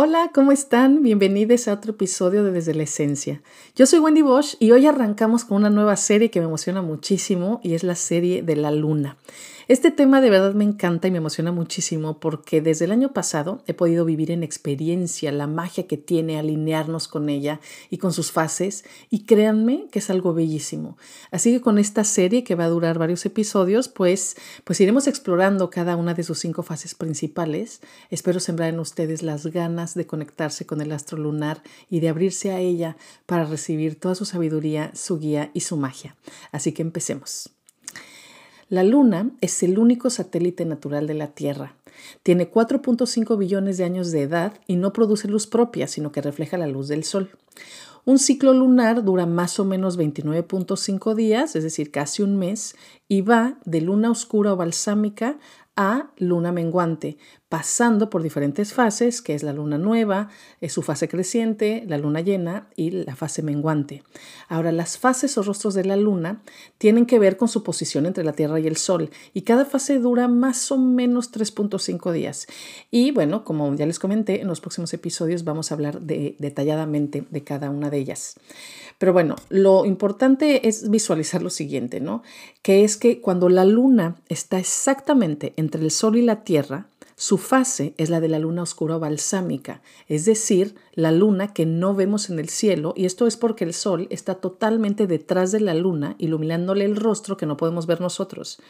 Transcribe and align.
Hola, 0.00 0.30
¿cómo 0.32 0.52
están? 0.52 1.02
Bienvenidos 1.02 1.66
a 1.66 1.72
otro 1.72 1.90
episodio 1.90 2.44
de 2.44 2.52
Desde 2.52 2.72
la 2.72 2.84
Esencia. 2.84 3.42
Yo 3.74 3.84
soy 3.84 3.98
Wendy 3.98 4.22
Bosch 4.22 4.54
y 4.60 4.70
hoy 4.70 4.86
arrancamos 4.86 5.44
con 5.44 5.56
una 5.56 5.70
nueva 5.70 5.96
serie 5.96 6.30
que 6.30 6.38
me 6.38 6.46
emociona 6.46 6.82
muchísimo 6.82 7.60
y 7.64 7.74
es 7.74 7.82
la 7.82 7.96
serie 7.96 8.42
de 8.42 8.54
la 8.54 8.70
luna. 8.70 9.16
Este 9.68 9.90
tema 9.90 10.22
de 10.22 10.30
verdad 10.30 10.54
me 10.54 10.64
encanta 10.64 11.08
y 11.08 11.10
me 11.10 11.18
emociona 11.18 11.52
muchísimo 11.52 12.20
porque 12.20 12.62
desde 12.62 12.86
el 12.86 12.90
año 12.90 13.12
pasado 13.12 13.62
he 13.66 13.74
podido 13.74 14.06
vivir 14.06 14.30
en 14.30 14.42
experiencia 14.42 15.30
la 15.30 15.46
magia 15.46 15.86
que 15.86 15.98
tiene 15.98 16.38
alinearnos 16.38 17.06
con 17.06 17.28
ella 17.28 17.60
y 17.90 17.98
con 17.98 18.14
sus 18.14 18.32
fases 18.32 18.86
y 19.10 19.26
créanme 19.26 19.88
que 19.92 19.98
es 19.98 20.08
algo 20.08 20.32
bellísimo. 20.32 20.96
Así 21.30 21.52
que 21.52 21.60
con 21.60 21.76
esta 21.76 22.04
serie 22.04 22.44
que 22.44 22.54
va 22.54 22.64
a 22.64 22.70
durar 22.70 22.98
varios 22.98 23.26
episodios, 23.26 23.90
pues, 23.90 24.36
pues 24.64 24.80
iremos 24.80 25.06
explorando 25.06 25.68
cada 25.68 25.96
una 25.96 26.14
de 26.14 26.22
sus 26.22 26.38
cinco 26.38 26.62
fases 26.62 26.94
principales. 26.94 27.82
Espero 28.08 28.40
sembrar 28.40 28.70
en 28.70 28.80
ustedes 28.80 29.22
las 29.22 29.48
ganas 29.48 29.92
de 29.92 30.06
conectarse 30.06 30.64
con 30.64 30.80
el 30.80 30.92
astro 30.92 31.18
lunar 31.18 31.62
y 31.90 32.00
de 32.00 32.08
abrirse 32.08 32.52
a 32.52 32.58
ella 32.58 32.96
para 33.26 33.44
recibir 33.44 34.00
toda 34.00 34.14
su 34.14 34.24
sabiduría, 34.24 34.92
su 34.94 35.18
guía 35.18 35.50
y 35.52 35.60
su 35.60 35.76
magia. 35.76 36.16
Así 36.52 36.72
que 36.72 36.80
empecemos. 36.80 37.57
La 38.70 38.84
Luna 38.84 39.30
es 39.40 39.62
el 39.62 39.78
único 39.78 40.10
satélite 40.10 40.66
natural 40.66 41.06
de 41.06 41.14
la 41.14 41.28
Tierra. 41.28 41.74
Tiene 42.22 42.50
4.5 42.50 43.38
billones 43.38 43.78
de 43.78 43.84
años 43.84 44.10
de 44.10 44.22
edad 44.22 44.60
y 44.66 44.76
no 44.76 44.92
produce 44.92 45.26
luz 45.26 45.46
propia, 45.46 45.86
sino 45.86 46.12
que 46.12 46.20
refleja 46.20 46.58
la 46.58 46.66
luz 46.66 46.88
del 46.88 47.04
Sol. 47.04 47.30
Un 48.04 48.18
ciclo 48.18 48.52
lunar 48.52 49.04
dura 49.04 49.24
más 49.24 49.58
o 49.58 49.64
menos 49.64 49.98
29.5 49.98 51.14
días, 51.14 51.56
es 51.56 51.64
decir, 51.64 51.90
casi 51.90 52.22
un 52.22 52.36
mes, 52.36 52.76
y 53.08 53.22
va 53.22 53.58
de 53.64 53.80
luna 53.80 54.10
oscura 54.10 54.52
o 54.52 54.56
balsámica 54.56 55.38
a 55.74 56.10
luna 56.18 56.52
menguante, 56.52 57.16
pasando 57.48 58.10
por 58.10 58.22
diferentes 58.22 58.74
fases, 58.74 59.22
que 59.22 59.34
es 59.34 59.42
la 59.42 59.52
luna 59.52 59.78
nueva, 59.78 60.28
es 60.60 60.72
su 60.72 60.82
fase 60.82 61.08
creciente, 61.08 61.84
la 61.86 61.96
luna 61.96 62.20
llena 62.20 62.68
y 62.76 62.90
la 62.90 63.16
fase 63.16 63.42
menguante. 63.42 64.02
Ahora, 64.48 64.70
las 64.70 64.98
fases 64.98 65.38
o 65.38 65.42
rostros 65.42 65.74
de 65.74 65.84
la 65.84 65.96
luna 65.96 66.42
tienen 66.76 67.06
que 67.06 67.18
ver 67.18 67.36
con 67.36 67.48
su 67.48 67.62
posición 67.62 68.04
entre 68.04 68.24
la 68.24 68.34
Tierra 68.34 68.60
y 68.60 68.66
el 68.66 68.76
Sol, 68.76 69.10
y 69.32 69.42
cada 69.42 69.64
fase 69.64 69.98
dura 69.98 70.28
más 70.28 70.70
o 70.70 70.76
menos 70.76 71.32
3.5 71.32 72.12
días. 72.12 72.46
Y 72.90 73.12
bueno, 73.12 73.44
como 73.44 73.74
ya 73.74 73.86
les 73.86 73.98
comenté, 73.98 74.42
en 74.42 74.48
los 74.48 74.60
próximos 74.60 74.92
episodios 74.92 75.44
vamos 75.44 75.70
a 75.70 75.74
hablar 75.74 76.00
detalladamente 76.02 77.24
de 77.30 77.44
cada 77.44 77.70
una 77.70 77.88
de 77.88 77.98
ellas. 77.98 78.34
Pero 78.98 79.12
bueno, 79.12 79.36
lo 79.48 79.86
importante 79.86 80.68
es 80.68 80.90
visualizar 80.90 81.40
lo 81.40 81.50
siguiente, 81.50 82.00
¿no? 82.00 82.22
Que 82.62 82.84
es 82.84 82.96
que 82.96 83.20
cuando 83.20 83.48
la 83.48 83.64
luna 83.64 84.16
está 84.28 84.58
exactamente 84.58 85.54
entre 85.56 85.82
el 85.82 85.92
Sol 85.92 86.16
y 86.16 86.22
la 86.22 86.42
Tierra, 86.42 86.88
su 87.20 87.36
fase 87.36 87.94
es 87.96 88.10
la 88.10 88.20
de 88.20 88.28
la 88.28 88.38
luna 88.38 88.62
oscura 88.62 88.96
balsámica, 88.96 89.82
es 90.06 90.24
decir, 90.24 90.76
la 90.92 91.10
luna 91.10 91.52
que 91.52 91.66
no 91.66 91.92
vemos 91.92 92.30
en 92.30 92.38
el 92.38 92.48
cielo, 92.48 92.94
y 92.96 93.06
esto 93.06 93.26
es 93.26 93.36
porque 93.36 93.64
el 93.64 93.74
sol 93.74 94.06
está 94.10 94.36
totalmente 94.36 95.08
detrás 95.08 95.50
de 95.50 95.58
la 95.58 95.74
luna, 95.74 96.14
iluminándole 96.18 96.84
el 96.84 96.94
rostro 96.94 97.36
que 97.36 97.44
no 97.44 97.56
podemos 97.56 97.88
ver 97.88 98.00
nosotros. 98.00 98.60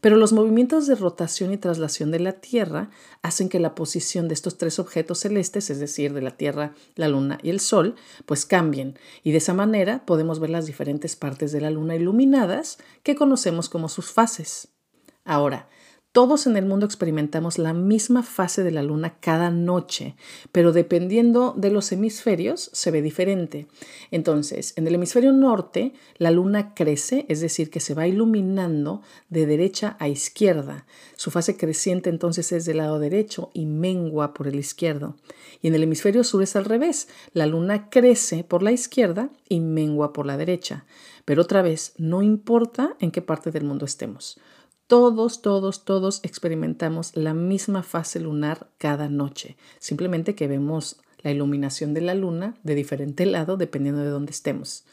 Pero 0.00 0.16
los 0.16 0.32
movimientos 0.32 0.86
de 0.86 0.94
rotación 0.94 1.52
y 1.52 1.58
traslación 1.58 2.10
de 2.10 2.20
la 2.20 2.32
Tierra 2.32 2.88
hacen 3.20 3.50
que 3.50 3.60
la 3.60 3.74
posición 3.74 4.28
de 4.28 4.34
estos 4.34 4.56
tres 4.56 4.78
objetos 4.78 5.18
celestes, 5.18 5.68
es 5.68 5.78
decir, 5.78 6.14
de 6.14 6.22
la 6.22 6.30
Tierra, 6.30 6.72
la 6.94 7.08
Luna 7.08 7.38
y 7.42 7.50
el 7.50 7.60
Sol, 7.60 7.96
pues 8.24 8.46
cambien. 8.46 8.98
Y 9.22 9.32
de 9.32 9.38
esa 9.38 9.52
manera 9.52 10.06
podemos 10.06 10.40
ver 10.40 10.48
las 10.48 10.64
diferentes 10.64 11.16
partes 11.16 11.52
de 11.52 11.60
la 11.60 11.68
Luna 11.68 11.96
iluminadas 11.96 12.78
que 13.02 13.14
conocemos 13.14 13.68
como 13.68 13.90
sus 13.90 14.10
fases. 14.10 14.68
Ahora, 15.26 15.68
todos 16.12 16.48
en 16.48 16.56
el 16.56 16.66
mundo 16.66 16.86
experimentamos 16.86 17.56
la 17.56 17.72
misma 17.72 18.24
fase 18.24 18.64
de 18.64 18.72
la 18.72 18.82
luna 18.82 19.14
cada 19.20 19.50
noche, 19.50 20.16
pero 20.50 20.72
dependiendo 20.72 21.54
de 21.56 21.70
los 21.70 21.92
hemisferios 21.92 22.68
se 22.72 22.90
ve 22.90 23.00
diferente. 23.00 23.68
Entonces, 24.10 24.72
en 24.76 24.88
el 24.88 24.96
hemisferio 24.96 25.32
norte, 25.32 25.92
la 26.18 26.32
luna 26.32 26.74
crece, 26.74 27.26
es 27.28 27.40
decir, 27.40 27.70
que 27.70 27.78
se 27.78 27.94
va 27.94 28.08
iluminando 28.08 29.02
de 29.28 29.46
derecha 29.46 29.96
a 30.00 30.08
izquierda. 30.08 30.84
Su 31.14 31.30
fase 31.30 31.56
creciente 31.56 32.10
entonces 32.10 32.50
es 32.50 32.64
del 32.64 32.78
lado 32.78 32.98
derecho 32.98 33.50
y 33.54 33.66
mengua 33.66 34.34
por 34.34 34.48
el 34.48 34.56
izquierdo. 34.56 35.14
Y 35.62 35.68
en 35.68 35.76
el 35.76 35.84
hemisferio 35.84 36.24
sur 36.24 36.42
es 36.42 36.56
al 36.56 36.64
revés, 36.64 37.06
la 37.34 37.46
luna 37.46 37.88
crece 37.88 38.42
por 38.42 38.64
la 38.64 38.72
izquierda 38.72 39.30
y 39.48 39.60
mengua 39.60 40.12
por 40.12 40.26
la 40.26 40.36
derecha. 40.36 40.86
Pero 41.24 41.42
otra 41.42 41.62
vez, 41.62 41.92
no 41.98 42.22
importa 42.22 42.96
en 42.98 43.12
qué 43.12 43.22
parte 43.22 43.52
del 43.52 43.62
mundo 43.62 43.84
estemos. 43.84 44.40
Todos, 44.90 45.40
todos, 45.40 45.84
todos 45.84 46.18
experimentamos 46.24 47.14
la 47.14 47.32
misma 47.32 47.84
fase 47.84 48.18
lunar 48.18 48.66
cada 48.76 49.08
noche, 49.08 49.56
simplemente 49.78 50.34
que 50.34 50.48
vemos 50.48 50.96
la 51.20 51.30
iluminación 51.30 51.94
de 51.94 52.00
la 52.00 52.16
luna 52.16 52.56
de 52.64 52.74
diferente 52.74 53.24
lado 53.24 53.56
dependiendo 53.56 54.02
de 54.02 54.10
dónde 54.10 54.32
estemos. 54.32 54.84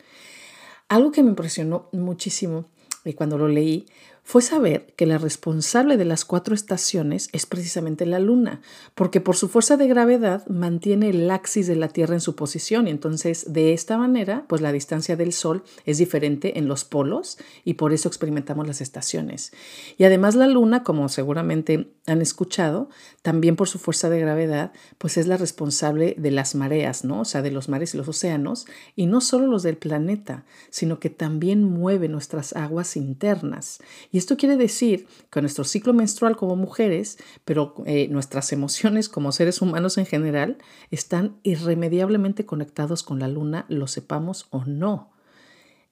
Algo 0.88 1.12
que 1.12 1.24
me 1.24 1.30
impresionó 1.30 1.90
muchísimo 1.94 2.66
y 3.06 3.14
cuando 3.14 3.40
lo 3.40 3.48
leí 3.48 3.88
fue 4.30 4.42
saber 4.42 4.88
que 4.98 5.06
la 5.06 5.18
responsable 5.18 5.96
de 5.96 6.04
las 6.04 6.26
cuatro 6.26 6.54
estaciones 6.54 7.30
es 7.32 7.46
precisamente 7.46 8.06
la 8.06 8.20
Luna, 8.20 8.60
porque 8.94 9.22
por 9.22 9.38
su 9.38 9.48
fuerza 9.48 9.78
de 9.78 9.88
gravedad 9.88 10.46
mantiene 10.48 11.12
el 11.12 11.32
axis 11.32 11.66
de 11.66 11.78
la 11.78 11.88
Tierra 11.88 12.16
en 12.16 12.20
su 12.20 12.36
posición 12.36 12.88
y 12.88 12.92
entonces 12.92 13.54
de 13.54 13.72
esta 13.72 13.98
manera, 13.98 14.44
pues 14.50 14.60
la 14.62 14.74
distancia 14.74 15.16
del 15.16 15.32
Sol 15.32 15.64
es 15.86 15.98
diferente 15.98 16.60
en 16.60 16.68
los 16.68 16.84
polos 16.84 17.38
y 17.64 17.76
por 17.76 17.94
eso 17.94 18.10
experimentamos 18.10 18.68
las 18.68 18.82
estaciones. 18.82 19.54
Y 19.98 20.04
además 20.04 20.36
la 20.36 20.48
Luna, 20.48 20.84
como 20.84 21.08
seguramente 21.08 21.94
han 22.06 22.22
escuchado, 22.22 22.90
también 23.22 23.56
por 23.56 23.70
su 23.70 23.80
fuerza 23.80 24.10
de 24.10 24.20
gravedad, 24.20 24.74
pues 24.98 25.16
es 25.16 25.28
la 25.28 25.38
responsable 25.38 26.16
de 26.18 26.32
las 26.32 26.54
mareas, 26.54 27.06
¿no? 27.06 27.22
O 27.22 27.26
sea, 27.26 27.42
de 27.42 27.52
los 27.52 27.70
mares 27.70 27.94
y 27.94 27.98
los 27.98 28.10
océanos, 28.10 28.68
y 28.94 29.06
no 29.06 29.22
solo 29.22 29.48
los 29.48 29.64
del 29.64 29.78
planeta, 29.78 30.44
sino 30.70 31.00
que 31.00 31.10
también 31.10 31.64
mueve 31.64 32.10
nuestras 32.10 32.54
aguas 32.58 32.98
internas. 32.98 33.80
Esto 34.18 34.38
quiere 34.38 34.58
decir 34.58 35.08
que 35.32 35.42
nuestro 35.42 35.64
ciclo 35.64 35.94
menstrual 35.94 36.36
como 36.36 36.56
mujeres, 36.56 37.18
pero 37.46 37.76
eh, 37.86 38.08
nuestras 38.10 38.52
emociones 38.52 39.10
como 39.10 39.32
seres 39.32 39.62
humanos 39.62 39.98
en 39.98 40.06
general, 40.06 40.58
están 40.92 41.38
irremediablemente 41.44 42.46
conectados 42.46 43.04
con 43.04 43.20
la 43.20 43.28
luna, 43.28 43.66
lo 43.70 43.88
sepamos 43.88 44.48
o 44.50 44.66
no. 44.66 45.12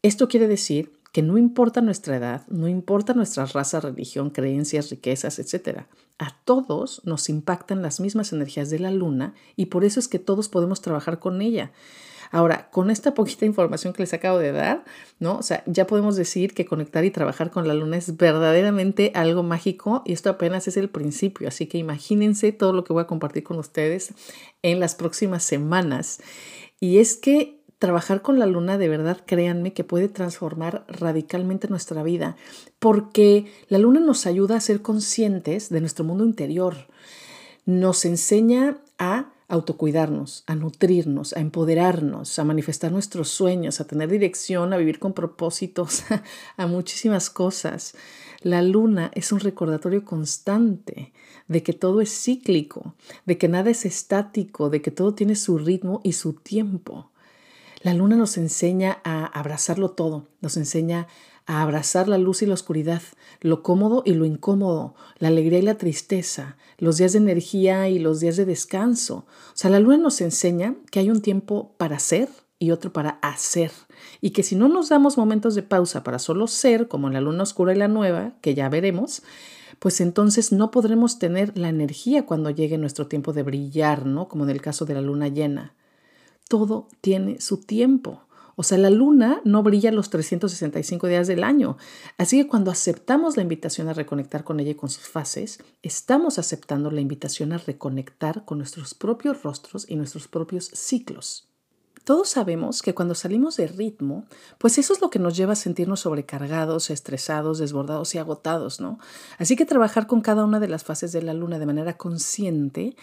Esto 0.01 0.27
quiere 0.27 0.47
decir 0.47 0.93
que 1.15 1.21
no 1.21 1.37
importa 1.37 1.79
nuestra 1.79 2.17
edad, 2.17 2.45
no 2.49 2.67
importa 2.67 3.13
nuestra 3.13 3.45
raza, 3.45 3.79
religión, 3.79 4.31
creencias, 4.31 4.89
riquezas, 4.89 5.39
etc. 5.39 5.83
A 6.19 6.37
todos 6.43 7.01
nos 7.05 7.29
impactan 7.29 7.81
las 7.81 8.01
mismas 8.01 8.33
energías 8.33 8.69
de 8.69 8.79
la 8.79 8.91
luna 8.91 9.33
y 9.55 9.67
por 9.67 9.85
eso 9.85 9.99
es 9.99 10.09
que 10.09 10.19
todos 10.19 10.49
podemos 10.49 10.81
trabajar 10.81 11.19
con 11.19 11.41
ella. 11.41 11.71
Ahora, 12.31 12.69
con 12.71 12.89
esta 12.89 13.13
poquita 13.13 13.45
información 13.45 13.93
que 13.93 14.03
les 14.03 14.13
acabo 14.13 14.37
de 14.37 14.51
dar, 14.51 14.83
¿no? 15.19 15.37
O 15.37 15.43
sea, 15.43 15.63
ya 15.65 15.87
podemos 15.87 16.15
decir 16.15 16.53
que 16.53 16.65
conectar 16.65 17.05
y 17.05 17.11
trabajar 17.11 17.51
con 17.51 17.67
la 17.67 17.73
luna 17.73 17.97
es 17.97 18.17
verdaderamente 18.17 19.11
algo 19.15 19.43
mágico 19.43 20.01
y 20.05 20.13
esto 20.13 20.29
apenas 20.29 20.67
es 20.67 20.77
el 20.77 20.89
principio, 20.89 21.47
así 21.47 21.67
que 21.67 21.77
imagínense 21.77 22.51
todo 22.51 22.73
lo 22.73 22.83
que 22.83 22.93
voy 22.93 23.03
a 23.03 23.07
compartir 23.07 23.43
con 23.43 23.57
ustedes 23.57 24.13
en 24.61 24.79
las 24.79 24.95
próximas 24.95 25.43
semanas. 25.43 26.19
Y 26.79 26.97
es 26.99 27.15
que 27.15 27.61
trabajar 27.79 28.21
con 28.21 28.39
la 28.39 28.45
luna 28.45 28.77
de 28.77 28.89
verdad, 28.89 29.21
créanme 29.25 29.73
que 29.73 29.83
puede 29.83 30.07
transformar 30.07 30.85
radicalmente 30.87 31.67
nuestra 31.67 32.03
vida, 32.03 32.35
porque 32.79 33.45
la 33.67 33.77
luna 33.77 33.99
nos 33.99 34.25
ayuda 34.25 34.55
a 34.55 34.61
ser 34.61 34.81
conscientes 34.81 35.69
de 35.69 35.81
nuestro 35.81 36.05
mundo 36.05 36.25
interior, 36.25 36.75
nos 37.65 38.05
enseña 38.05 38.77
a 38.97 39.33
autocuidarnos, 39.47 40.43
a 40.47 40.55
nutrirnos, 40.55 41.33
a 41.33 41.39
empoderarnos, 41.39 42.39
a 42.39 42.43
manifestar 42.43 42.91
nuestros 42.91 43.29
sueños, 43.29 43.79
a 43.79 43.87
tener 43.87 44.09
dirección, 44.09 44.73
a 44.73 44.77
vivir 44.77 44.99
con 44.99 45.13
propósitos, 45.13 46.03
a 46.57 46.67
muchísimas 46.67 47.29
cosas. 47.29 47.95
La 48.41 48.61
luna 48.61 49.11
es 49.13 49.31
un 49.31 49.39
recordatorio 49.39 50.05
constante 50.05 51.13
de 51.47 51.63
que 51.63 51.73
todo 51.73 52.01
es 52.01 52.09
cíclico, 52.09 52.95
de 53.25 53.37
que 53.37 53.47
nada 53.47 53.69
es 53.69 53.85
estático, 53.85 54.69
de 54.69 54.81
que 54.81 54.91
todo 54.91 55.13
tiene 55.13 55.35
su 55.35 55.57
ritmo 55.57 56.01
y 56.03 56.13
su 56.13 56.33
tiempo. 56.33 57.11
La 57.81 57.93
luna 57.93 58.15
nos 58.15 58.37
enseña 58.37 58.99
a 59.03 59.25
abrazarlo 59.25 59.91
todo, 59.91 60.27
nos 60.41 60.57
enseña 60.57 61.07
a 61.45 61.61
abrazar 61.61 62.07
la 62.07 62.17
luz 62.17 62.41
y 62.41 62.45
la 62.45 62.55
oscuridad, 62.55 63.01
lo 63.41 63.61
cómodo 63.61 64.01
y 64.05 64.13
lo 64.13 64.25
incómodo, 64.25 64.95
la 65.19 65.27
alegría 65.27 65.59
y 65.59 65.63
la 65.63 65.77
tristeza, 65.77 66.57
los 66.77 66.97
días 66.97 67.13
de 67.13 67.19
energía 67.19 67.87
y 67.89 67.99
los 67.99 68.19
días 68.19 68.37
de 68.37 68.45
descanso. 68.45 69.25
O 69.27 69.55
sea, 69.55 69.69
la 69.69 69.79
luna 69.79 69.97
nos 69.97 70.21
enseña 70.21 70.75
que 70.91 70.99
hay 70.99 71.09
un 71.09 71.21
tiempo 71.21 71.75
para 71.77 71.99
ser 71.99 72.29
y 72.57 72.71
otro 72.71 72.91
para 72.93 73.19
hacer. 73.21 73.71
Y 74.21 74.31
que 74.31 74.43
si 74.43 74.55
no 74.55 74.67
nos 74.67 74.89
damos 74.89 75.17
momentos 75.17 75.55
de 75.55 75.63
pausa 75.63 76.03
para 76.03 76.19
solo 76.19 76.47
ser, 76.47 76.87
como 76.87 77.07
en 77.07 77.13
la 77.13 77.21
luna 77.21 77.43
oscura 77.43 77.73
y 77.73 77.77
la 77.77 77.87
nueva, 77.87 78.33
que 78.41 78.55
ya 78.55 78.69
veremos, 78.69 79.21
pues 79.79 80.01
entonces 80.01 80.51
no 80.51 80.71
podremos 80.71 81.19
tener 81.19 81.57
la 81.57 81.69
energía 81.69 82.25
cuando 82.25 82.49
llegue 82.49 82.77
nuestro 82.77 83.07
tiempo 83.07 83.33
de 83.33 83.43
brillar, 83.43 84.05
¿no? 84.05 84.27
Como 84.27 84.45
en 84.45 84.49
el 84.49 84.61
caso 84.61 84.85
de 84.85 84.93
la 84.93 85.01
luna 85.01 85.27
llena. 85.27 85.75
Todo 86.47 86.87
tiene 87.01 87.41
su 87.41 87.57
tiempo. 87.57 88.24
O 88.55 88.63
sea, 88.63 88.77
la 88.77 88.89
luna 88.89 89.41
no 89.43 89.63
brilla 89.63 89.91
los 89.91 90.09
365 90.09 91.07
días 91.07 91.27
del 91.27 91.43
año. 91.43 91.77
Así 92.17 92.41
que 92.41 92.47
cuando 92.47 92.71
aceptamos 92.71 93.35
la 93.35 93.43
invitación 93.43 93.89
a 93.89 93.93
reconectar 93.93 94.43
con 94.43 94.59
ella 94.59 94.71
y 94.71 94.75
con 94.75 94.89
sus 94.89 95.07
fases, 95.07 95.59
estamos 95.83 96.39
aceptando 96.39 96.91
la 96.91 97.01
invitación 97.01 97.51
a 97.51 97.57
reconectar 97.57 98.45
con 98.45 98.59
nuestros 98.59 98.93
propios 98.93 99.43
rostros 99.43 99.85
y 99.89 99.95
nuestros 99.95 100.27
propios 100.27 100.65
ciclos. 100.73 101.49
Todos 102.05 102.29
sabemos 102.29 102.83
que 102.83 102.93
cuando 102.93 103.15
salimos 103.15 103.57
de 103.57 103.65
ritmo, 103.65 104.25
pues 104.59 104.77
eso 104.77 104.93
es 104.93 105.01
lo 105.01 105.09
que 105.09 105.17
nos 105.17 105.35
lleva 105.35 105.53
a 105.53 105.55
sentirnos 105.55 106.01
sobrecargados, 106.01 106.91
estresados, 106.91 107.57
desbordados 107.57 108.13
y 108.13 108.19
agotados, 108.19 108.79
¿no? 108.79 108.99
Así 109.39 109.55
que 109.55 109.65
trabajar 109.65 110.05
con 110.05 110.21
cada 110.21 110.45
una 110.45 110.59
de 110.59 110.67
las 110.67 110.83
fases 110.83 111.11
de 111.11 111.23
la 111.23 111.33
luna 111.33 111.57
de 111.57 111.65
manera 111.65 111.97
consciente 111.97 112.95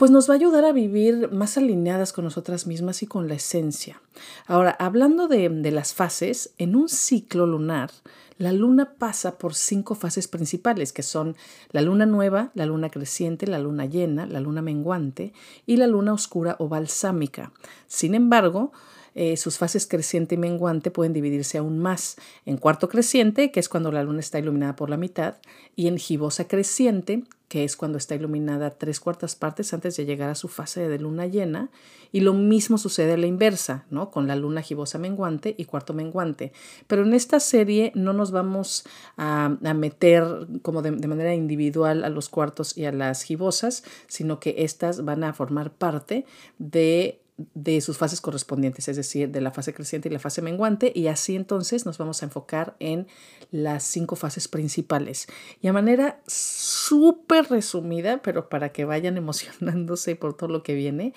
pues 0.00 0.10
nos 0.10 0.30
va 0.30 0.32
a 0.32 0.36
ayudar 0.38 0.64
a 0.64 0.72
vivir 0.72 1.30
más 1.30 1.58
alineadas 1.58 2.14
con 2.14 2.24
nosotras 2.24 2.66
mismas 2.66 3.02
y 3.02 3.06
con 3.06 3.28
la 3.28 3.34
esencia. 3.34 4.00
Ahora, 4.46 4.70
hablando 4.70 5.28
de, 5.28 5.50
las 5.70 5.92
fases, 5.92 6.54
en 6.56 6.74
un 6.74 6.88
ciclo 6.88 7.44
lunar, 7.44 7.90
la 8.38 8.50
luna 8.52 8.94
pasa 8.94 9.36
por 9.36 9.54
cinco 9.54 9.94
fases 9.94 10.26
principales, 10.26 10.94
que 10.94 11.02
son 11.02 11.36
la 11.70 11.82
luna 11.82 12.06
nueva, 12.06 12.50
la 12.54 12.64
luna 12.64 12.88
creciente, 12.88 13.46
la 13.46 13.58
luna 13.58 13.84
llena, 13.84 14.24
la 14.24 14.40
luna 14.40 14.62
menguante 14.62 15.34
y 15.66 15.76
la 15.76 15.86
luna 15.86 16.14
oscura 16.14 16.56
o 16.60 16.68
balsámica. 16.68 17.52
Sin 17.86 18.14
embargo, 18.14 18.72
eh, 19.14 19.36
sus 19.36 19.58
fases 19.58 19.86
creciente 19.86 20.36
y 20.36 20.38
menguante 20.38 20.90
pueden 20.90 21.12
dividirse 21.12 21.58
aún 21.58 21.78
más 21.78 22.16
en 22.46 22.56
cuarto 22.56 22.88
creciente, 22.88 23.50
que 23.50 23.60
es 23.60 23.68
cuando 23.68 23.92
la 23.92 24.02
luna 24.02 24.20
está 24.20 24.38
iluminada 24.38 24.76
por 24.76 24.88
la 24.88 24.96
mitad, 24.96 25.36
y 25.76 25.88
en 25.88 25.98
gibosa 25.98 26.48
creciente, 26.48 27.24
que 27.50 27.64
es 27.64 27.76
cuando 27.76 27.98
está 27.98 28.14
iluminada 28.14 28.70
tres 28.70 29.00
cuartas 29.00 29.34
partes 29.34 29.74
antes 29.74 29.96
de 29.96 30.06
llegar 30.06 30.30
a 30.30 30.36
su 30.36 30.46
fase 30.46 30.88
de 30.88 31.00
luna 31.00 31.26
llena, 31.26 31.68
y 32.12 32.20
lo 32.20 32.32
mismo 32.32 32.78
sucede 32.78 33.14
a 33.14 33.16
la 33.16 33.26
inversa, 33.26 33.86
¿no? 33.90 34.12
Con 34.12 34.28
la 34.28 34.36
luna 34.36 34.62
gibosa 34.62 34.98
menguante 34.98 35.56
y 35.58 35.64
cuarto 35.64 35.92
menguante. 35.92 36.52
Pero 36.86 37.02
en 37.02 37.12
esta 37.12 37.40
serie 37.40 37.90
no 37.96 38.12
nos 38.12 38.30
vamos 38.30 38.84
a, 39.16 39.48
meter 39.74 40.46
como 40.62 40.80
de, 40.80 40.92
de, 40.92 41.08
manera 41.08 41.34
individual 41.34 42.04
a 42.04 42.08
los 42.08 42.28
cuartos 42.28 42.78
y 42.78 42.84
a 42.84 42.92
las 42.92 43.24
gibosas, 43.24 43.82
sino 44.06 44.38
que 44.38 44.54
estas 44.58 45.04
van 45.04 45.24
a 45.24 45.32
formar 45.32 45.72
parte 45.72 46.26
de 46.58 47.20
de 47.54 47.80
sus 47.80 47.98
fases 47.98 48.20
correspondientes, 48.20 48.88
es 48.88 48.96
decir, 48.96 49.30
de 49.30 49.40
la 49.40 49.50
fase 49.50 49.72
creciente 49.72 50.08
y 50.08 50.12
la 50.12 50.18
fase 50.18 50.42
menguante, 50.42 50.92
y 50.94 51.06
así 51.06 51.36
entonces 51.36 51.86
nos 51.86 51.98
vamos 51.98 52.22
a 52.22 52.26
enfocar 52.26 52.76
en 52.80 53.06
las 53.50 53.84
cinco 53.84 54.16
fases 54.16 54.48
principales. 54.48 55.26
Y 55.60 55.68
a 55.68 55.72
manera 55.72 56.20
súper 56.26 57.48
resumida, 57.48 58.22
pero 58.22 58.48
para 58.48 58.72
que 58.72 58.84
vayan 58.84 59.16
emocionándose 59.18 60.16
por 60.16 60.36
todo 60.36 60.50
lo 60.50 60.62
que 60.62 60.74
viene, 60.74 61.14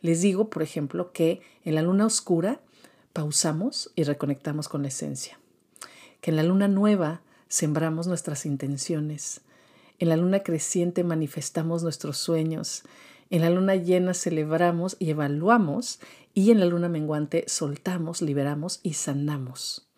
les 0.00 0.20
digo, 0.20 0.50
por 0.50 0.62
ejemplo, 0.62 1.12
que 1.12 1.40
en 1.64 1.74
la 1.74 1.82
luna 1.82 2.06
oscura 2.06 2.60
pausamos 3.12 3.90
y 3.94 4.04
reconectamos 4.04 4.68
con 4.68 4.82
la 4.82 4.88
esencia, 4.88 5.38
que 6.20 6.30
en 6.30 6.36
la 6.36 6.42
luna 6.42 6.68
nueva 6.68 7.22
sembramos 7.48 8.06
nuestras 8.06 8.44
intenciones, 8.44 9.40
en 9.98 10.08
la 10.08 10.16
luna 10.16 10.40
creciente 10.40 11.04
manifestamos 11.04 11.82
nuestros 11.82 12.18
sueños, 12.18 12.82
en 13.30 13.42
la 13.42 13.50
luna 13.50 13.76
llena 13.76 14.14
celebramos 14.14 14.96
y 14.98 15.10
evaluamos 15.10 16.00
y 16.34 16.50
en 16.50 16.60
la 16.60 16.66
luna 16.66 16.88
menguante 16.88 17.44
soltamos, 17.46 18.22
liberamos 18.22 18.80
y 18.82 18.94
sanamos. 18.94 19.88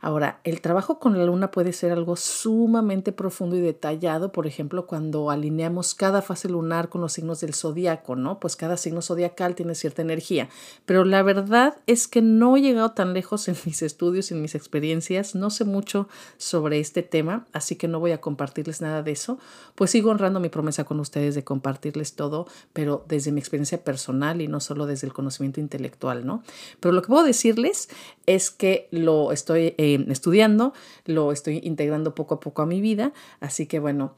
Ahora, 0.00 0.38
el 0.44 0.60
trabajo 0.60 1.00
con 1.00 1.18
la 1.18 1.24
luna 1.24 1.50
puede 1.50 1.72
ser 1.72 1.90
algo 1.90 2.14
sumamente 2.14 3.10
profundo 3.10 3.56
y 3.56 3.60
detallado, 3.60 4.30
por 4.30 4.46
ejemplo, 4.46 4.86
cuando 4.86 5.28
alineamos 5.28 5.96
cada 5.96 6.22
fase 6.22 6.48
lunar 6.48 6.88
con 6.88 7.00
los 7.00 7.14
signos 7.14 7.40
del 7.40 7.52
zodiaco, 7.52 8.14
¿no? 8.14 8.38
Pues 8.38 8.54
cada 8.54 8.76
signo 8.76 9.02
zodiacal 9.02 9.56
tiene 9.56 9.74
cierta 9.74 10.02
energía. 10.02 10.50
Pero 10.86 11.04
la 11.04 11.24
verdad 11.24 11.78
es 11.88 12.06
que 12.06 12.22
no 12.22 12.56
he 12.56 12.60
llegado 12.60 12.92
tan 12.92 13.12
lejos 13.12 13.48
en 13.48 13.56
mis 13.66 13.82
estudios 13.82 14.30
y 14.30 14.34
en 14.34 14.42
mis 14.42 14.54
experiencias, 14.54 15.34
no 15.34 15.50
sé 15.50 15.64
mucho 15.64 16.08
sobre 16.36 16.78
este 16.78 17.02
tema, 17.02 17.48
así 17.52 17.74
que 17.74 17.88
no 17.88 17.98
voy 17.98 18.12
a 18.12 18.20
compartirles 18.20 18.80
nada 18.80 19.02
de 19.02 19.10
eso, 19.10 19.38
pues 19.74 19.90
sigo 19.90 20.10
honrando 20.10 20.38
mi 20.38 20.48
promesa 20.48 20.84
con 20.84 21.00
ustedes 21.00 21.34
de 21.34 21.42
compartirles 21.42 22.14
todo, 22.14 22.46
pero 22.72 23.04
desde 23.08 23.32
mi 23.32 23.40
experiencia 23.40 23.82
personal 23.82 24.40
y 24.40 24.46
no 24.46 24.60
solo 24.60 24.86
desde 24.86 25.08
el 25.08 25.12
conocimiento 25.12 25.58
intelectual, 25.58 26.24
¿no? 26.24 26.44
Pero 26.78 26.92
lo 26.92 27.02
que 27.02 27.08
puedo 27.08 27.24
decirles 27.24 27.88
es 28.26 28.52
que 28.52 28.86
lo 28.92 29.32
estoy... 29.32 29.74
Eh, 29.76 29.87
estudiando, 30.08 30.72
lo 31.04 31.32
estoy 31.32 31.60
integrando 31.62 32.14
poco 32.14 32.36
a 32.36 32.40
poco 32.40 32.62
a 32.62 32.66
mi 32.66 32.80
vida, 32.80 33.12
así 33.40 33.66
que 33.66 33.78
bueno, 33.78 34.14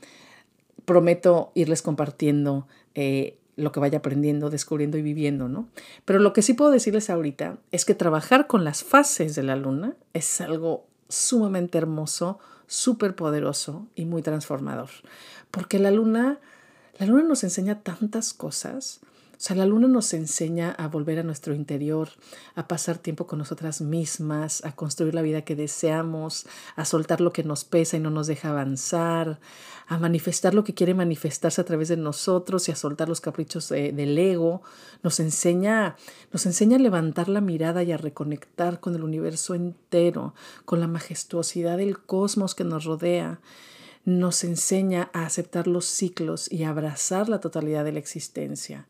prometo 0.84 1.52
irles 1.54 1.82
compartiendo 1.82 2.66
eh, 2.94 3.36
lo 3.56 3.72
que 3.72 3.80
vaya 3.80 3.98
aprendiendo, 3.98 4.50
descubriendo 4.50 4.98
y 4.98 5.02
viviendo, 5.02 5.48
¿no? 5.48 5.68
Pero 6.04 6.18
lo 6.18 6.32
que 6.32 6.42
sí 6.42 6.54
puedo 6.54 6.70
decirles 6.70 7.10
ahorita 7.10 7.58
es 7.72 7.84
que 7.84 7.94
trabajar 7.94 8.46
con 8.46 8.64
las 8.64 8.82
fases 8.82 9.34
de 9.34 9.42
la 9.42 9.56
luna 9.56 9.94
es 10.14 10.40
algo 10.40 10.86
sumamente 11.08 11.78
hermoso, 11.78 12.38
súper 12.66 13.14
poderoso 13.14 13.86
y 13.94 14.04
muy 14.04 14.22
transformador, 14.22 14.90
porque 15.50 15.78
la 15.78 15.90
luna, 15.90 16.38
la 16.98 17.06
luna 17.06 17.24
nos 17.24 17.44
enseña 17.44 17.82
tantas 17.82 18.32
cosas, 18.32 19.00
o 19.40 19.42
sea, 19.42 19.56
la 19.56 19.64
luna 19.64 19.88
nos 19.88 20.12
enseña 20.12 20.72
a 20.72 20.86
volver 20.88 21.18
a 21.18 21.22
nuestro 21.22 21.54
interior, 21.54 22.10
a 22.56 22.68
pasar 22.68 22.98
tiempo 22.98 23.26
con 23.26 23.38
nosotras 23.38 23.80
mismas, 23.80 24.62
a 24.66 24.76
construir 24.76 25.14
la 25.14 25.22
vida 25.22 25.46
que 25.46 25.56
deseamos, 25.56 26.44
a 26.76 26.84
soltar 26.84 27.22
lo 27.22 27.32
que 27.32 27.42
nos 27.42 27.64
pesa 27.64 27.96
y 27.96 28.00
no 28.00 28.10
nos 28.10 28.26
deja 28.26 28.50
avanzar, 28.50 29.40
a 29.86 29.96
manifestar 29.96 30.52
lo 30.52 30.62
que 30.62 30.74
quiere 30.74 30.92
manifestarse 30.92 31.58
a 31.58 31.64
través 31.64 31.88
de 31.88 31.96
nosotros 31.96 32.68
y 32.68 32.72
a 32.72 32.76
soltar 32.76 33.08
los 33.08 33.22
caprichos 33.22 33.70
del 33.70 34.18
ego. 34.18 34.60
Nos 35.02 35.20
enseña, 35.20 35.96
nos 36.34 36.44
enseña 36.44 36.76
a 36.76 36.80
levantar 36.80 37.30
la 37.30 37.40
mirada 37.40 37.82
y 37.82 37.92
a 37.92 37.96
reconectar 37.96 38.78
con 38.78 38.94
el 38.94 39.02
universo 39.02 39.54
entero, 39.54 40.34
con 40.66 40.80
la 40.80 40.86
majestuosidad 40.86 41.78
del 41.78 41.98
cosmos 41.98 42.54
que 42.54 42.64
nos 42.64 42.84
rodea 42.84 43.40
nos 44.04 44.44
enseña 44.44 45.10
a 45.12 45.26
aceptar 45.26 45.66
los 45.66 45.84
ciclos 45.84 46.50
y 46.50 46.64
a 46.64 46.70
abrazar 46.70 47.28
la 47.28 47.40
totalidad 47.40 47.84
de 47.84 47.92
la 47.92 47.98
existencia. 47.98 48.86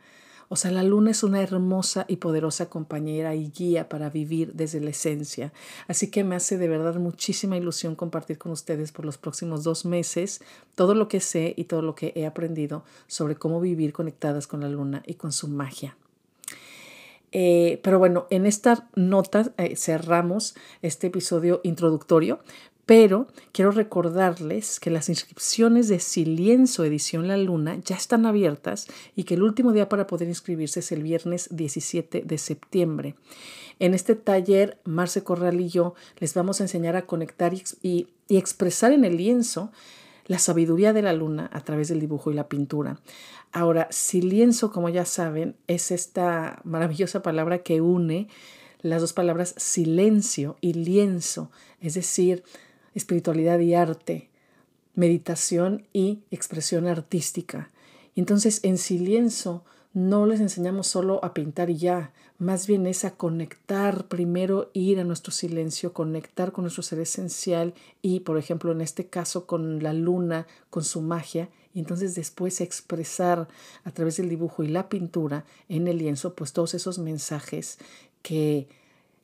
O 0.52 0.56
sea, 0.56 0.73
la 0.73 0.82
luna 0.82 1.12
es 1.12 1.23
una 1.23 1.41
hermosa 1.41 2.06
y 2.08 2.17
poderosa 2.17 2.69
compañera 2.69 3.37
y 3.37 3.52
guía 3.52 3.88
para 3.88 4.11
vivir 4.11 4.52
desde 4.52 4.81
la 4.81 4.91
esencia. 4.91 5.52
Así 5.87 6.11
que 6.11 6.25
me 6.25 6.35
hace 6.35 6.58
de 6.58 6.67
verdad 6.67 6.97
muchísima 6.97 7.56
ilusión 7.56 7.94
compartir 7.94 8.37
con 8.37 8.50
ustedes 8.50 8.91
por 8.91 9.05
los 9.05 9.17
próximos 9.17 9.62
dos 9.62 9.85
meses 9.85 10.41
todo 10.75 10.97
lo 10.97 11.06
que 11.06 11.20
sé 11.20 11.55
y 11.56 11.64
todo 11.64 11.82
lo 11.82 11.94
que 11.94 12.12
he 12.17 12.26
aprendido 12.26 12.82
sobre 13.07 13.37
cómo 13.37 13.61
vivir 13.61 13.92
conectadas 13.92 14.49
con 14.49 14.61
la 14.61 14.69
luna 14.69 15.04
y 15.07 15.14
con 15.14 15.30
su 15.30 15.47
magia. 15.47 15.97
Eh, 17.33 17.78
pero 17.85 18.00
bueno, 18.00 18.26
en 18.30 18.45
esta 18.45 18.88
nota 18.97 19.52
eh, 19.57 19.76
cerramos 19.76 20.57
este 20.83 21.07
episodio 21.07 21.61
introductorio, 21.62 22.40
pero 22.90 23.28
quiero 23.52 23.70
recordarles 23.70 24.80
que 24.80 24.90
las 24.90 25.09
inscripciones 25.09 25.87
de 25.87 26.00
Silienzo 26.00 26.85
Edición 26.85 27.28
La 27.28 27.37
Luna 27.37 27.78
ya 27.85 27.94
están 27.94 28.26
abiertas 28.26 28.88
y 29.14 29.23
que 29.23 29.35
el 29.35 29.44
último 29.44 29.70
día 29.70 29.88
para 29.88 30.09
poder 30.09 30.26
inscribirse 30.26 30.80
es 30.80 30.90
el 30.90 31.04
viernes 31.04 31.47
17 31.52 32.23
de 32.23 32.37
septiembre. 32.37 33.14
En 33.78 33.94
este 33.94 34.16
taller, 34.16 34.80
Marce 34.82 35.23
Corral 35.23 35.61
y 35.61 35.68
yo 35.68 35.94
les 36.18 36.35
vamos 36.35 36.59
a 36.59 36.64
enseñar 36.64 36.97
a 36.97 37.06
conectar 37.06 37.54
y, 37.54 38.09
expresar 38.28 38.90
en 38.90 39.04
el 39.04 39.18
lienzo 39.18 39.70
la 40.26 40.40
sabiduría 40.40 40.92
de 40.92 41.02
la 41.02 41.12
luna 41.12 41.49
a 41.52 41.61
través 41.61 41.87
del 41.87 42.00
dibujo 42.00 42.32
y 42.32 42.35
la 42.35 42.49
pintura. 42.49 42.99
Ahora, 43.52 43.87
silienzo, 43.92 44.73
como 44.73 44.88
ya 44.88 45.04
saben, 45.04 45.54
es 45.68 45.92
esta 45.92 46.61
maravillosa 46.64 47.23
palabra 47.23 47.59
que 47.62 47.80
une 47.80 48.26
las 48.82 49.00
dos 49.00 49.12
palabras 49.12 49.54
silencio 49.59 50.56
y 50.61 50.73
lienzo, 50.73 51.52
es 51.80 51.94
decir, 51.94 52.42
espiritualidad 52.94 53.59
y 53.61 53.75
arte, 53.75 54.28
meditación 54.94 55.87
y 55.92 56.20
expresión 56.30 56.87
artística. 56.87 57.70
Entonces, 58.16 58.61
en 58.64 58.78
silencio 58.78 59.64
no 59.92 60.26
les 60.26 60.40
enseñamos 60.40 60.87
solo 60.87 61.25
a 61.25 61.35
pintar 61.35 61.68
y 61.70 61.76
ya, 61.76 62.12
más 62.38 62.66
bien 62.66 62.87
es 62.87 63.04
a 63.04 63.16
conectar, 63.16 64.06
primero 64.06 64.70
ir 64.73 65.00
a 65.00 65.04
nuestro 65.04 65.32
silencio, 65.32 65.92
conectar 65.92 66.52
con 66.52 66.62
nuestro 66.62 66.82
ser 66.82 67.00
esencial 67.00 67.75
y, 68.02 68.20
por 68.20 68.38
ejemplo, 68.38 68.73
en 68.73 68.80
este 68.80 69.06
caso 69.06 69.47
con 69.47 69.82
la 69.82 69.92
luna, 69.92 70.47
con 70.70 70.85
su 70.85 71.02
magia, 71.02 71.49
y 71.75 71.80
entonces 71.80 72.14
después 72.14 72.61
expresar 72.61 73.49
a 73.85 73.90
través 73.90 74.16
del 74.16 74.28
dibujo 74.28 74.62
y 74.62 74.68
la 74.68 74.88
pintura 74.88 75.44
en 75.68 75.88
el 75.88 75.99
lienzo, 75.99 76.35
pues 76.35 76.52
todos 76.52 76.75
esos 76.75 76.99
mensajes 76.99 77.78
que 78.23 78.68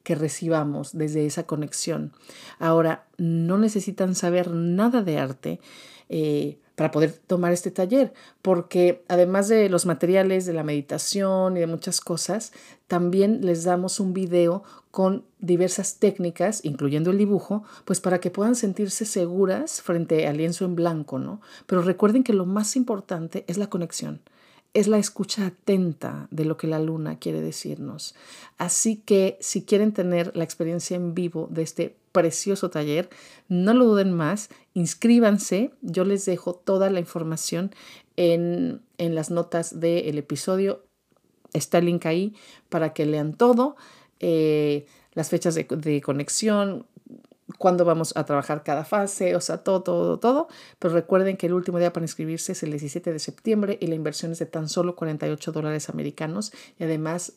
que 0.07 0.15
recibamos 0.15 0.97
desde 0.97 1.27
esa 1.27 1.49
conexión. 1.49 2.13
Ahora, 2.61 3.09
no 3.19 3.59
necesitan 3.59 4.15
saber 4.15 4.53
nada 4.53 5.03
de 5.03 5.19
arte. 5.19 5.61
Eh, 6.09 6.59
para 6.77 6.91
poder 6.91 7.11
tomar 7.27 7.53
este 7.53 7.71
taller, 7.71 8.13
porque 8.43 9.03
además 9.09 9.49
de 9.49 9.71
los 9.71 9.87
materiales 9.87 10.45
de 10.45 10.53
la 10.53 10.63
meditación 10.63 11.57
y 11.57 11.61
de 11.61 11.67
muchas 11.67 12.03
cosas, 12.03 12.53
también 12.87 13.47
les 13.47 13.65
damos 13.65 13.99
un 13.99 14.13
video 14.13 14.63
con 14.91 15.25
diversas 15.39 15.97
técnicas, 15.97 16.63
incluyendo 16.67 17.11
el 17.11 17.19
dibujo, 17.19 17.65
pues 17.87 18.01
para 18.01 18.21
que 18.21 18.31
puedan 18.31 18.55
sentirse 18.57 19.07
seguras 19.07 19.81
frente 19.81 20.27
al 20.29 20.37
lienzo 20.37 20.67
en 20.67 20.77
blanco, 20.77 21.19
¿no? 21.19 21.41
Pero 21.65 21.81
recuerden 21.81 22.23
que 22.23 22.35
lo 22.35 22.45
más 22.45 22.77
importante 22.77 23.45
es 23.49 23.57
la 23.57 23.71
conexión 23.71 24.21
es 24.77 24.89
la 24.89 24.99
escucha 24.99 25.47
atenta 25.47 26.29
de 26.31 26.45
lo 26.45 26.59
que 26.59 26.67
la 26.67 26.79
luna 26.79 27.19
quiere 27.19 27.41
decirnos. 27.41 28.15
Así 28.59 28.97
que 28.97 29.39
si 29.41 29.65
quieren 29.65 29.93
tener 29.93 30.37
la 30.37 30.45
experiencia 30.45 30.97
en 30.99 31.15
vivo 31.15 31.49
de 31.51 31.63
este 31.63 31.97
precioso 32.13 32.69
taller, 32.69 33.09
no 33.49 33.73
lo 33.73 33.87
duden 33.87 34.13
más, 34.13 34.51
inscríbanse, 34.75 35.71
yo 35.81 36.05
les 36.05 36.27
dejo 36.27 36.53
toda 36.53 36.91
la 36.91 37.01
información 37.01 37.75
en, 38.19 38.83
las 38.99 39.31
notas 39.31 39.81
del 39.81 40.19
episodio, 40.19 40.83
está 41.55 41.79
el 41.79 41.87
link 41.87 42.05
ahí 42.05 42.35
para 42.69 42.93
que 42.93 43.07
lean 43.07 43.33
todo, 43.33 43.77
eh, 44.21 44.85
las 45.15 45.31
fechas 45.31 45.55
de, 45.55 45.65
de 45.65 46.03
conexión, 46.03 46.85
cuándo 47.59 47.85
vamos 47.85 48.13
a 48.17 48.25
trabajar 48.25 48.63
cada 48.63 48.85
fase, 48.85 49.37
o 49.37 49.41
sea, 49.41 49.59
todo, 49.59 49.83
todo, 49.83 50.19
todo. 50.19 50.49
Pero 50.79 50.95
recuerden 50.95 51.37
que 51.37 51.47
el 51.47 51.55
último 51.55 51.79
día 51.79 51.93
para 51.93 52.05
inscribirse 52.05 52.53
es 52.53 52.63
el 52.63 52.71
17 52.71 53.13
de 53.13 53.19
septiembre 53.19 53.79
y 53.81 53.87
la 53.87 53.95
inversión 53.95 54.33
es 54.33 54.39
de 54.39 54.47
tan 54.47 54.69
solo 54.69 54.97
48 54.97 55.53
dólares 55.53 55.89
americanos. 55.89 56.53
Y 56.79 56.85
además 56.85 57.35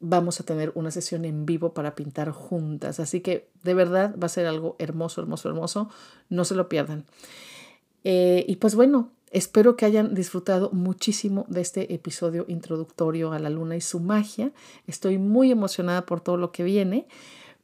vamos 0.00 0.40
a 0.40 0.44
tener 0.44 0.72
una 0.74 0.90
sesión 0.90 1.24
en 1.24 1.46
vivo 1.46 1.72
para 1.72 1.94
pintar 1.94 2.30
juntas. 2.30 3.00
Así 3.00 3.20
que 3.20 3.48
de 3.62 3.74
verdad 3.74 4.14
va 4.20 4.26
a 4.26 4.30
ser 4.30 4.46
algo 4.46 4.76
hermoso, 4.78 5.20
hermoso, 5.20 5.48
hermoso. 5.48 5.90
No 6.28 6.44
se 6.44 6.54
lo 6.54 6.68
pierdan. 6.68 7.04
Eh, 8.04 8.44
y 8.46 8.56
pues 8.56 8.74
bueno, 8.74 9.10
espero 9.30 9.76
que 9.76 9.86
hayan 9.86 10.14
disfrutado 10.14 10.70
muchísimo 10.72 11.46
de 11.48 11.62
este 11.62 11.94
episodio 11.94 12.44
introductorio 12.48 13.32
a 13.32 13.38
la 13.38 13.50
luna 13.50 13.76
y 13.76 13.80
su 13.80 14.00
magia. 14.00 14.52
Estoy 14.86 15.18
muy 15.18 15.50
emocionada 15.50 16.04
por 16.06 16.20
todo 16.20 16.36
lo 16.36 16.52
que 16.52 16.64
viene, 16.64 17.06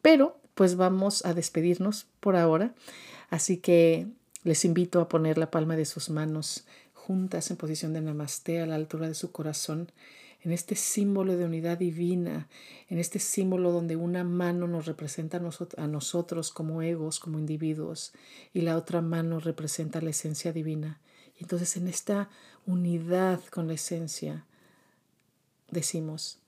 pero 0.02 0.39
pues 0.60 0.76
vamos 0.76 1.24
a 1.24 1.32
despedirnos 1.32 2.06
por 2.20 2.36
ahora. 2.36 2.74
Así 3.30 3.56
que 3.56 4.08
les 4.44 4.66
invito 4.66 5.00
a 5.00 5.08
poner 5.08 5.38
la 5.38 5.50
palma 5.50 5.74
de 5.74 5.86
sus 5.86 6.10
manos 6.10 6.66
juntas 6.92 7.50
en 7.50 7.56
posición 7.56 7.94
de 7.94 8.02
namaste 8.02 8.60
a 8.60 8.66
la 8.66 8.74
altura 8.74 9.08
de 9.08 9.14
su 9.14 9.32
corazón, 9.32 9.90
en 10.42 10.52
este 10.52 10.76
símbolo 10.76 11.38
de 11.38 11.46
unidad 11.46 11.78
divina, 11.78 12.46
en 12.90 12.98
este 12.98 13.20
símbolo 13.20 13.72
donde 13.72 13.96
una 13.96 14.22
mano 14.22 14.66
nos 14.66 14.84
representa 14.84 15.40
a, 15.78 15.86
nosotros 15.86 16.50
como 16.50 16.82
egos, 16.82 17.20
como 17.20 17.38
individuos, 17.38 18.12
y 18.52 18.60
la 18.60 18.76
otra 18.76 19.00
mano 19.00 19.40
representa 19.40 20.02
la 20.02 20.10
esencia 20.10 20.52
divina. 20.52 21.00
Y 21.38 21.44
entonces 21.44 21.74
en 21.78 21.88
esta 21.88 22.28
unidad 22.66 23.40
con 23.50 23.66
la 23.66 23.72
esencia 23.72 24.44
decimos, 25.70 26.38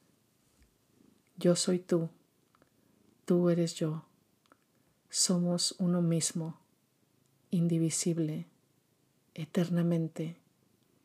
yo 1.39 1.57
soy 1.57 1.79
tú 1.79 2.11
Tú 3.25 3.51
eres 3.51 3.75
yo. 3.75 4.05
Somos 5.09 5.75
uno 5.79 6.03
mismo, 6.03 6.59
indivisible, 7.51 8.47
eternamente, 9.35 10.37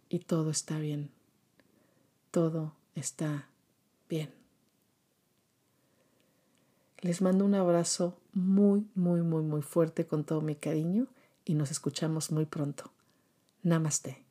y 0.09 0.19
todo 0.19 0.49
está 0.49 0.79
bien. 0.79 1.11
Todo 2.31 2.73
está 2.95 3.49
bien. 4.09 4.33
Les 7.01 7.21
mando 7.21 7.45
un 7.45 7.53
abrazo 7.53 8.17
muy, 8.33 8.87
muy, 8.95 9.21
muy, 9.21 9.43
muy 9.43 9.61
fuerte 9.61 10.07
con 10.07 10.23
todo 10.23 10.41
mi 10.41 10.55
cariño 10.55 11.07
y 11.45 11.53
nos 11.53 11.71
escuchamos 11.71 12.31
muy 12.31 12.45
pronto. 12.45 12.91
Namaste. 13.63 14.25